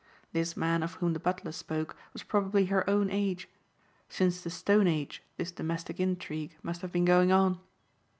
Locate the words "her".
2.65-2.89